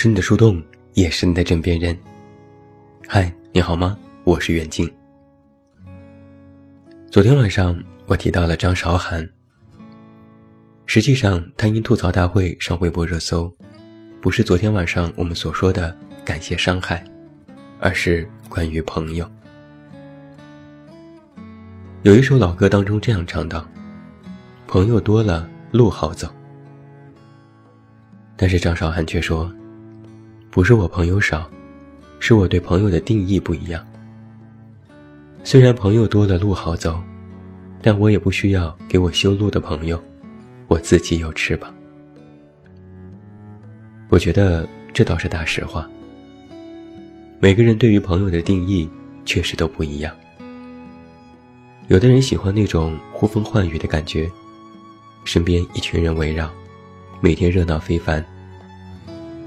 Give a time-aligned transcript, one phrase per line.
[0.00, 0.62] 是你的树洞，
[0.94, 1.98] 也是你的枕边人。
[3.08, 3.98] 嗨，你好吗？
[4.22, 4.88] 我是袁静。
[7.10, 7.76] 昨天晚上
[8.06, 9.28] 我提到了张韶涵，
[10.86, 13.52] 实际上他因吐槽大会上微博热搜，
[14.20, 15.92] 不是昨天晚上我们所说的
[16.24, 17.02] 感谢伤害，
[17.80, 19.28] 而是关于朋友。
[22.02, 23.68] 有一首老歌当中这样唱道
[24.68, 26.32] ：“朋友多了，路好走。”
[28.38, 29.52] 但是张韶涵却说。
[30.50, 31.48] 不是我朋友少，
[32.18, 33.86] 是我对朋友的定义不一样。
[35.44, 37.00] 虽然朋友多了路好走，
[37.82, 40.02] 但我也不需要给我修路的朋友，
[40.66, 41.72] 我自己有翅膀。
[44.08, 45.88] 我觉得这倒是大实话。
[47.38, 48.88] 每个人对于朋友的定义
[49.24, 50.12] 确实都不一样。
[51.88, 54.28] 有的人喜欢那种呼风唤雨的感觉，
[55.24, 56.50] 身边一群人围绕，
[57.20, 58.24] 每天热闹非凡。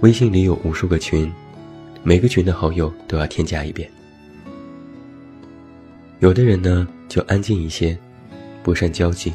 [0.01, 1.31] 微信里有无数个群，
[2.01, 3.87] 每个群的好友都要添加一遍。
[6.19, 7.95] 有的人呢就安静一些，
[8.63, 9.31] 不善交际，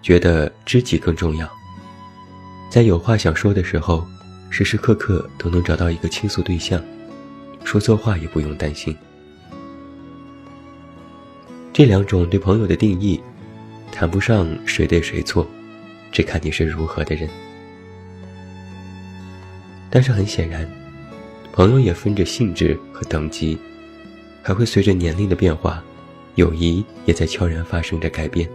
[0.00, 1.48] 觉得知己更重要。
[2.70, 4.06] 在有话想说的时候，
[4.48, 6.80] 时时刻刻都能找到一个倾诉对象，
[7.64, 8.96] 说错话也不用担心。
[11.72, 13.20] 这两种对朋友的定义，
[13.90, 15.44] 谈不上谁对谁错，
[16.12, 17.28] 只看你是如何的人。
[19.90, 20.68] 但是很显然，
[21.52, 23.58] 朋友也分着性质和等级，
[24.42, 25.82] 还会随着年龄的变化，
[26.34, 28.48] 友谊也在悄然发生着改变。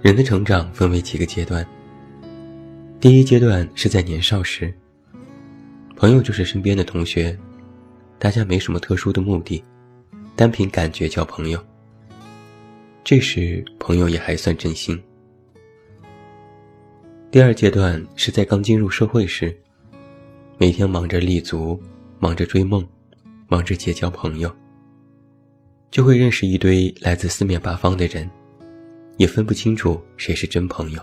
[0.00, 1.64] 人的成长分为几个阶段。
[3.00, 4.72] 第一阶段是在年少时，
[5.96, 7.38] 朋友就是身边的同学，
[8.18, 9.62] 大家没什么特殊的目的，
[10.34, 11.64] 单凭感觉交朋友。
[13.04, 15.00] 这时朋友也还算真心。
[17.32, 19.58] 第二阶段是在刚进入社会时，
[20.58, 21.80] 每天忙着立足，
[22.18, 22.86] 忙着追梦，
[23.48, 24.54] 忙着结交朋友，
[25.90, 28.30] 就会认识一堆来自四面八方的人，
[29.16, 31.00] 也分不清楚谁是真朋友。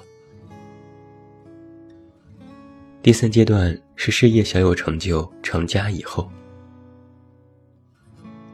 [3.01, 6.29] 第三阶段是事业小有成就、成家以后，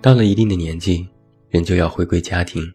[0.02, 1.06] 到了一定的年纪，
[1.50, 2.74] 人就要回归家庭，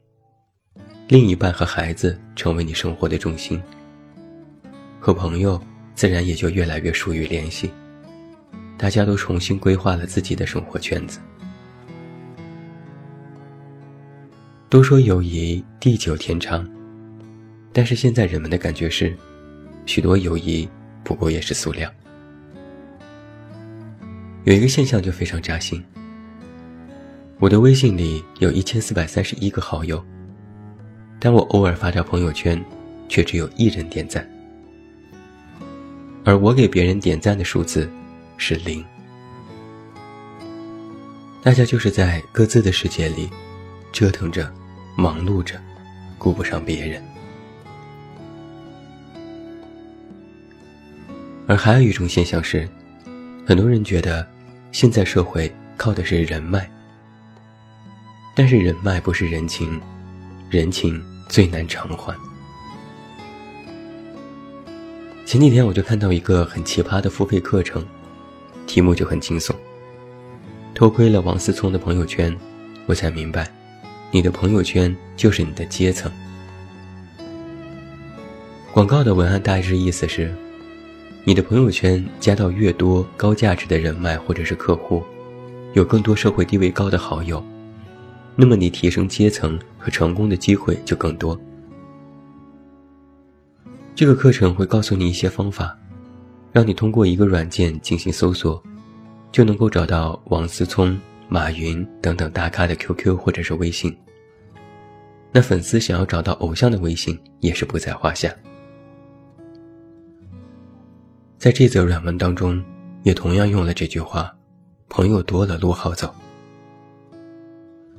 [1.08, 3.58] 另一半和孩子成为你生活的重心。
[5.00, 5.60] 和朋友
[5.94, 7.70] 自然也就越来越疏于联系，
[8.76, 11.18] 大家都重新规划了自己的生活圈子。
[14.68, 16.68] 都说友谊地久天长，
[17.72, 19.16] 但是现在人们的感觉是，
[19.86, 20.68] 许多友谊
[21.02, 21.90] 不过也是塑料。
[24.44, 25.82] 有一个现象就非常扎心，
[27.38, 30.02] 我的微信里有一千四百三十一个好友，
[31.18, 32.62] 但我偶尔发条朋友圈，
[33.08, 34.26] 却只有一人点赞。
[36.30, 37.90] 而我给别人点赞的数字
[38.36, 38.84] 是零，
[41.42, 43.28] 大家就是在各自的世界里
[43.90, 44.48] 折腾着、
[44.96, 45.60] 忙碌着，
[46.18, 47.02] 顾不上别人。
[51.48, 52.68] 而还有一种现象是，
[53.44, 54.24] 很多人觉得
[54.70, 56.70] 现在社会靠的是人脉，
[58.36, 59.80] 但是人脉不是人情，
[60.48, 62.16] 人情最难偿还。
[65.30, 67.86] 前几天我就看到一个很奇葩的付费课程，
[68.66, 69.54] 题目就很惊悚。
[70.74, 72.36] 偷窥了王思聪的朋友圈，
[72.86, 73.48] 我才明白，
[74.10, 76.10] 你的朋友圈就是你的阶层。
[78.72, 80.34] 广告的文案大致意思是，
[81.22, 85.00] 你的朋友圈加到越多高价值的人脉或者是客户，
[85.74, 87.40] 有更多社会地位高的好友，
[88.34, 91.40] 那么你提升阶层和成功的机会就更多。
[93.94, 95.76] 这个课程会告诉你一些方法，
[96.52, 98.62] 让你通过一个软件进行搜索，
[99.30, 100.98] 就能够找到王思聪、
[101.28, 103.94] 马云等等大咖的 QQ 或者是微信。
[105.32, 108.34] 那粉丝想要找到偶像的微信也是不在话下。
[111.38, 112.62] 在这则软文当中，
[113.02, 114.34] 也同样用了这句话
[114.88, 116.12] ：“朋友多了路好走。”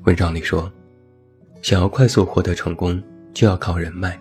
[0.04, 0.72] 文章里说，
[1.62, 3.02] 想要快速获得成功，
[3.34, 4.20] 就要靠人脉。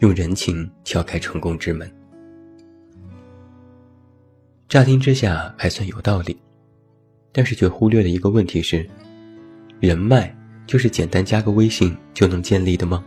[0.00, 1.90] 用人情敲开成功之门，
[4.68, 6.36] 乍听之下还算有道理，
[7.32, 8.86] 但是却忽略了一个问题是：
[9.80, 13.02] 人脉就是简单加个微信就能建立的吗？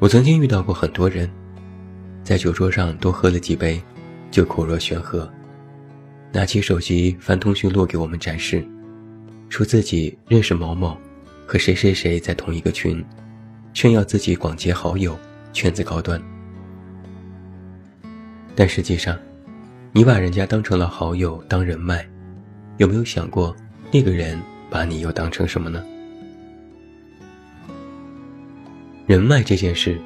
[0.00, 1.30] 我曾经遇到过很多人，
[2.24, 3.80] 在酒桌上多喝了几杯，
[4.28, 5.32] 就口若悬河，
[6.32, 8.66] 拿起手机翻通讯录给我们展示，
[9.48, 10.98] 说自己认识某某，
[11.46, 13.02] 和谁谁谁在同一个群。
[13.74, 15.18] 炫耀自己广结好友，
[15.52, 16.20] 圈子高端。
[18.54, 19.18] 但实际上，
[19.92, 22.08] 你把人家当成了好友、当人脉，
[22.76, 23.54] 有没有想过
[23.92, 24.40] 那个人
[24.70, 25.84] 把你又当成什么呢？
[29.06, 30.00] 人脉这件事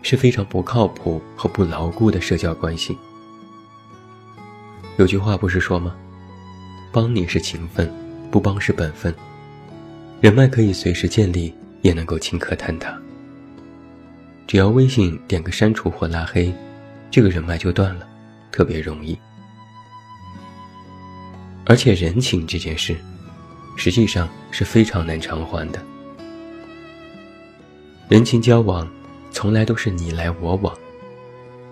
[0.00, 2.96] 是非常不靠谱和不牢固的社交关系。
[4.96, 5.94] 有句话不是说吗？
[6.92, 7.92] 帮你是情分，
[8.30, 9.12] 不帮是本分。
[10.20, 12.96] 人脉可以随时建立，也能够顷刻坍塌。
[14.48, 16.50] 只要微信点个删除或拉黑，
[17.10, 18.08] 这个人脉就断了，
[18.50, 19.16] 特别容易。
[21.66, 22.96] 而且人情这件事，
[23.76, 25.78] 实际上是非常难偿还的。
[28.08, 28.88] 人情交往，
[29.30, 30.74] 从来都是你来我往，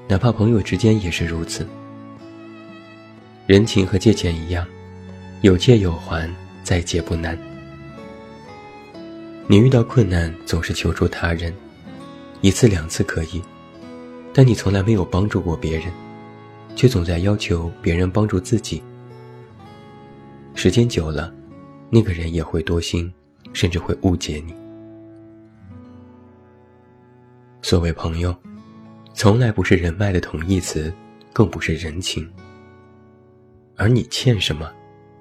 [0.06, 1.67] 哪怕朋友之间也是如此。
[3.46, 4.67] 人情和借钱一样，
[5.40, 6.31] 有借有还，
[6.62, 7.38] 再借不难。
[9.46, 11.55] 你遇到困难总是求助他人，
[12.42, 13.42] 一次两次可以，
[14.32, 15.92] 但你从来没有帮助过别人，
[16.76, 18.82] 却总在要求别人帮助自己。
[20.54, 21.34] 时间久了，
[21.90, 23.12] 那个人也会多心，
[23.52, 24.54] 甚至会误解你。
[27.62, 28.34] 所谓朋友，
[29.12, 30.92] 从来不是人脉的同义词，
[31.32, 32.30] 更不是人情。
[33.76, 34.70] 而你欠什么，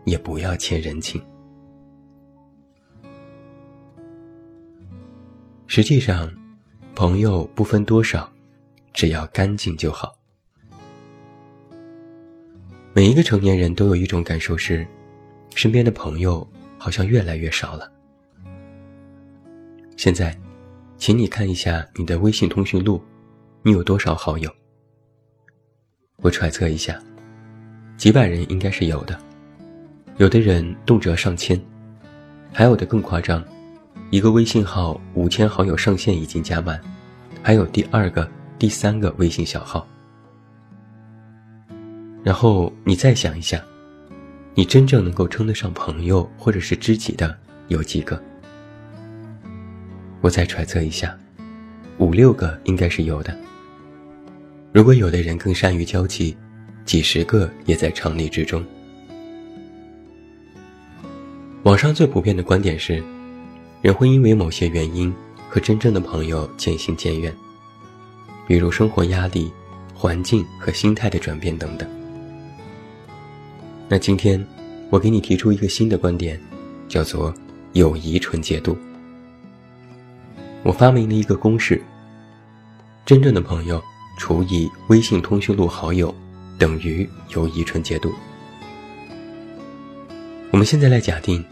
[0.03, 1.21] 也不要欠人情。
[5.67, 6.31] 实际上，
[6.95, 8.31] 朋友不分多少，
[8.93, 10.15] 只要干净就好。
[12.93, 14.87] 每一个成年人都有一种感受是，
[15.53, 16.47] 身边的朋友
[16.77, 17.91] 好像越来越少了。
[19.97, 20.33] 现在，
[20.97, 23.03] 请你看一下你的微信通讯录，
[23.61, 24.49] 你有多少好友？
[26.21, 26.97] 我揣测一下。
[27.97, 29.19] 几百人应该是有的，
[30.15, 31.61] 有的人动辄上千，
[32.53, 33.43] 还有的更夸张，
[34.15, 36.79] 一个微信号五千好友上限已经加满，
[37.43, 38.25] 还有第二个、
[38.57, 39.85] 第三个微信小号。
[42.23, 43.61] 然后你再想一下，
[44.53, 48.17] 你真正能够称得上朋友或者是知己的有几个？
[50.21, 51.13] 我再揣测一下，
[51.97, 53.37] 五六个应该是有的。
[54.71, 56.37] 如果有的人更善于交际。
[56.85, 58.63] 几十个也在常理之中。
[61.63, 63.03] 网上最普遍的观点是，
[63.85, 65.13] 人会因为某些原因
[65.47, 67.31] 和真正的朋友渐行渐远，
[68.47, 69.53] 比如生活压力、
[69.93, 71.87] 环境和心态的转变等等。
[73.87, 74.43] 那今天，
[74.89, 76.41] 我给你提出一个新的观点，
[76.87, 77.31] 叫做
[77.73, 78.75] “友谊纯洁度”。
[80.65, 81.79] 我发明了一个公式：
[83.05, 83.79] 真正的朋友
[84.17, 86.11] 除以微信通讯录好友。
[86.57, 88.11] 等于友谊纯洁度。
[90.49, 91.45] 我们现在来假定，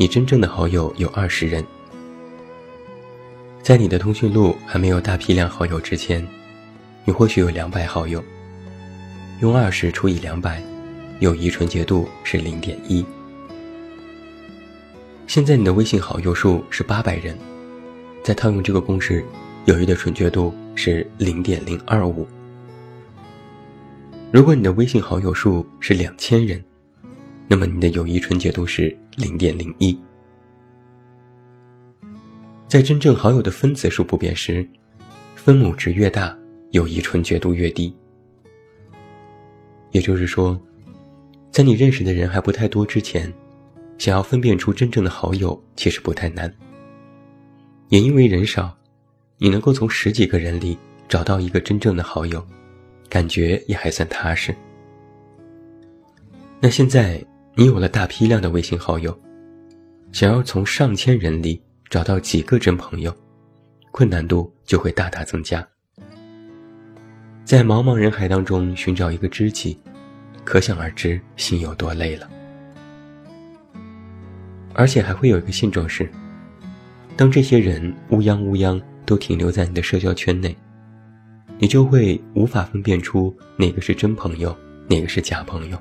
[0.00, 1.62] 你真正的好友有二十人，
[3.62, 6.26] 在你的通讯录还没有大批量好友之前，
[7.04, 8.24] 你或许有两百好友。
[9.42, 10.64] 用二十除以两百，
[11.18, 13.04] 友谊纯洁度是零点一。
[15.26, 17.36] 现在你的微信好友数是八百人，
[18.24, 19.22] 再套用这个公式，
[19.66, 22.26] 友谊的纯洁度是零点零二五。
[24.32, 26.64] 如果你的微信好友数是两千人，
[27.52, 29.98] 那么你的友谊纯洁度是零点零一。
[32.68, 34.64] 在真正好友的分子数不变时，
[35.34, 36.38] 分母值越大，
[36.70, 37.92] 友谊纯洁度越低。
[39.90, 40.56] 也就是说，
[41.50, 43.32] 在你认识的人还不太多之前，
[43.98, 46.54] 想要分辨出真正的好友其实不太难。
[47.88, 48.72] 也因为人少，
[49.38, 50.78] 你能够从十几个人里
[51.08, 52.46] 找到一个真正的好友。
[53.08, 54.54] 感觉也还算踏实。
[56.60, 57.20] 那现在
[57.56, 59.18] 你有了大批量的微信好友，
[60.12, 63.14] 想要从上千人里找到几个真朋友，
[63.90, 65.66] 困难度就会大大增加。
[67.44, 69.76] 在茫茫人海当中寻找一个知己，
[70.44, 72.30] 可想而知心有多累了。
[74.72, 76.08] 而且还会有一个现状是，
[77.16, 80.56] 当这些人乌泱乌泱都停留在你的社交圈内。
[81.58, 84.56] 你就会无法分辨出哪个是真朋友，
[84.88, 85.76] 哪个是假朋友。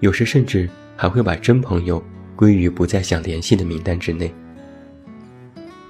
[0.00, 2.02] 有时甚至还会把真朋友
[2.34, 4.32] 归于不再想联系的名单之内。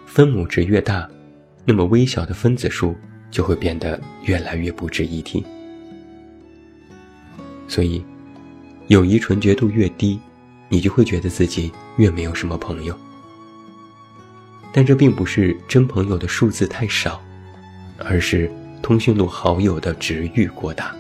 [0.07, 1.09] 分母值越大，
[1.65, 2.97] 那么微小的分子数
[3.31, 5.45] 就会变得越来越不值一提。
[7.69, 8.05] 所以，
[8.87, 10.19] 友谊纯洁度越低，
[10.69, 12.97] 你就会觉得自己越没有什么朋友。
[14.73, 17.21] 但这并不是真朋友的数字太少。
[17.99, 20.95] 而是通讯录好友的值域过大。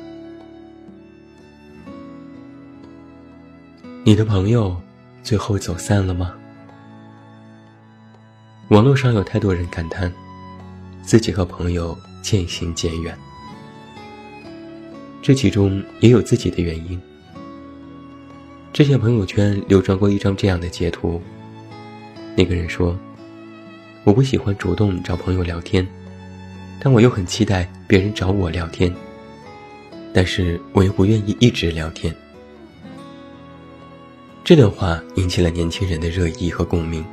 [4.07, 4.81] 你的朋友
[5.25, 6.33] 最后走散了吗？
[8.69, 10.13] 网络上有太多人感叹，
[11.03, 13.19] 自己和朋友渐行渐远。
[15.21, 17.03] 这其中也有自己的原因。
[18.73, 21.21] 之前朋友圈流传过一张这样的截图，
[22.37, 22.97] 那个人说
[24.07, 25.85] ：“我不喜欢主动找朋友聊天，
[26.79, 28.95] 但我又很期待别人找我聊天，
[30.13, 32.15] 但是我又不愿意一直聊天。”
[34.47, 37.05] 这段话引起了年轻人的热议和共鸣。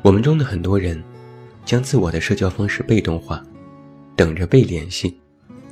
[0.00, 1.04] 我们中的很多人，
[1.66, 3.44] 将自我的社交方式被动化，
[4.16, 5.14] 等着被联系，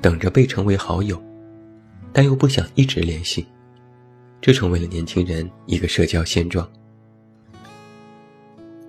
[0.02, 1.18] 等着被成为好友，
[2.12, 3.46] 但又不想一直联系。
[4.38, 6.70] 这成为了年轻人一个社交现状。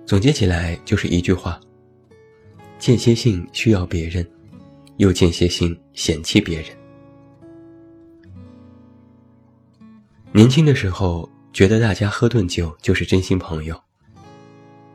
[0.04, 1.58] 总结起来就是一句话：
[2.78, 4.30] 间歇性需要别人，
[4.98, 6.81] 又间歇性嫌弃别人。
[10.34, 13.78] 年轻的时候觉得大家喝顿酒就是真心朋友，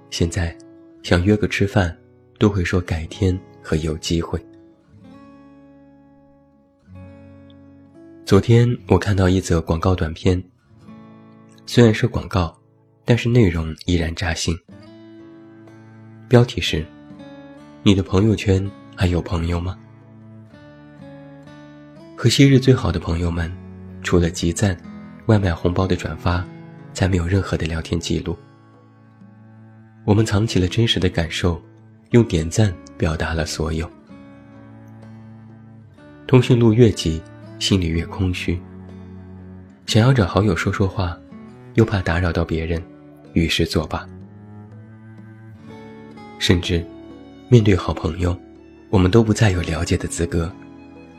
[0.10, 0.58] 现在
[1.04, 1.96] 想约个吃饭，
[2.40, 4.44] 都会说改天和有机会。
[8.26, 10.44] 昨天我看到一则广告短片。
[11.68, 12.58] 虽然是广告，
[13.06, 14.58] 但是内容依然扎心。
[16.28, 16.84] 标题是
[17.84, 19.78] ：“你的朋友圈还有朋友吗？”
[22.18, 23.52] 和昔日最好的朋友们，
[24.02, 24.76] 除了集赞、
[25.28, 26.44] 外卖红包的转发，
[26.92, 28.38] 再没有任何的聊天记录。
[30.04, 31.62] 我们藏起了真实的感受，
[32.10, 33.90] 用点赞表达了所有。
[36.26, 37.22] 通讯录越挤。
[37.60, 38.62] 心里越空虚，
[39.88, 41.18] 想要找好友说说话，
[41.74, 42.80] 又怕打扰到别人，
[43.34, 44.08] 于是作罢。
[46.38, 46.86] 甚至，
[47.50, 48.40] 面对好朋友，
[48.92, 50.52] 我们都不再有了解的资格，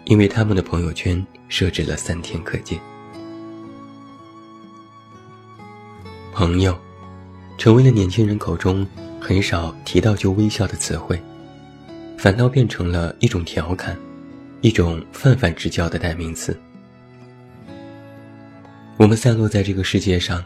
[0.05, 2.79] 因为他们的朋友圈设置了三天可见。
[6.39, 6.79] 朋友，
[7.57, 8.87] 成为了年轻人口中
[9.21, 11.21] 很少提到就微笑的词汇，
[12.17, 13.99] 反倒变成了一种调侃。
[14.61, 16.57] 一种泛泛之交的代名词。
[18.97, 20.45] 我们散落在这个世界上，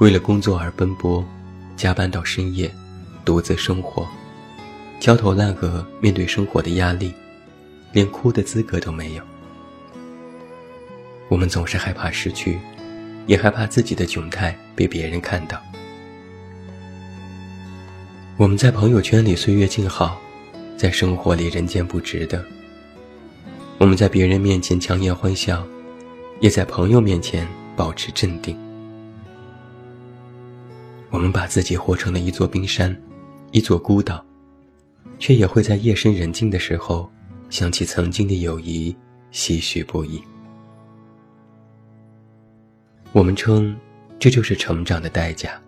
[0.00, 1.22] 为了工作而奔波，
[1.76, 2.74] 加班到深夜，
[3.26, 4.08] 独自生活，
[4.98, 7.12] 焦头烂额面对生活的压力，
[7.92, 9.22] 连哭的资格都没有。
[11.28, 12.58] 我们总是害怕失去，
[13.26, 15.60] 也害怕自己的窘态被别人看到。
[18.36, 20.20] 我们在朋友圈里岁月静好，
[20.76, 22.44] 在生活里人间不值得。
[23.78, 25.64] 我们在别人面前强颜欢笑，
[26.40, 28.56] 也在朋友面前保持镇定。
[31.10, 32.96] 我们把自己活成了一座冰山，
[33.52, 34.24] 一座孤岛，
[35.20, 37.08] 却也会在夜深人静的时候
[37.50, 38.94] 想起曾经的友谊，
[39.32, 40.20] 唏嘘不已。
[43.12, 43.76] 我们称
[44.24, 45.60] 这就是成长的代价。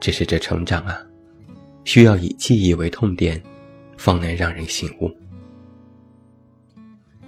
[0.00, 0.98] 只是这成长啊，
[1.84, 3.38] 需要以记忆为痛点，
[3.98, 5.14] 方能让人醒悟。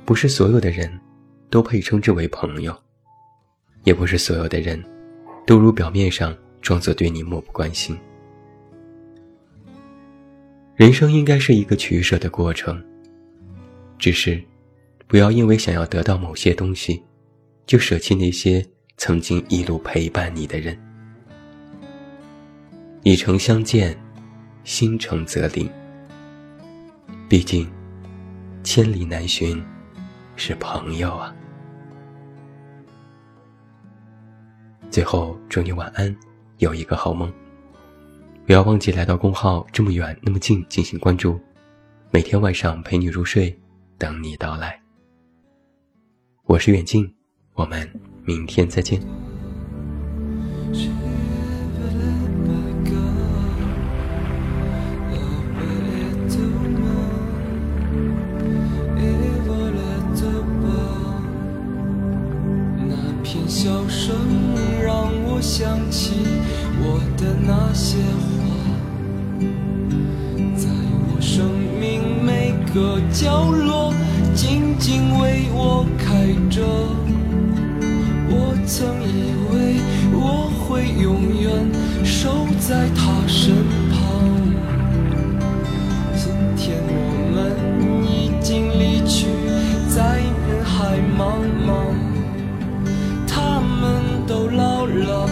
[0.07, 0.91] 不是所有的人，
[1.51, 2.73] 都配称之为朋友；
[3.85, 4.83] 也不是所有的人，
[5.47, 7.95] 都如表面上装作对你漠不关心。
[10.77, 12.83] 人生应该是一个取舍的过程，
[13.99, 14.43] 只是，
[15.07, 17.03] 不要因为想要得到某些东西，
[17.67, 18.67] 就舍弃那些
[18.97, 20.79] 曾经一路陪伴你的人。
[23.03, 23.97] 以诚相见，
[24.65, 25.71] 心诚则灵。
[27.29, 27.71] 毕竟，
[28.63, 29.63] 千里难寻。
[30.35, 31.35] 是朋友啊！
[34.91, 36.17] 最后祝你晚安，
[36.59, 37.33] 有一个好梦。
[38.47, 41.39] 不要忘记来到公号这么远那么近进行关注，
[42.11, 43.57] 每天晚上陪你入睡，
[43.99, 44.81] 等你到来。
[46.45, 47.15] 我是远近，
[47.53, 47.89] 我们
[48.25, 49.01] 明天再见。
[93.27, 95.32] 他们都老了。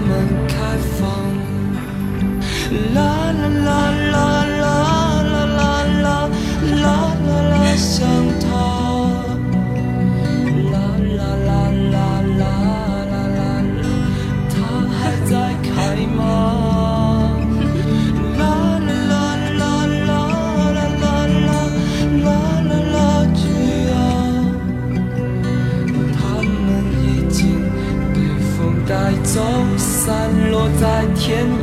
[0.00, 0.14] 他们
[0.46, 0.54] 开
[0.96, 1.08] 放。
[31.28, 31.57] 天。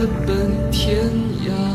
[0.00, 1.10] 各奔天
[1.46, 1.69] 涯。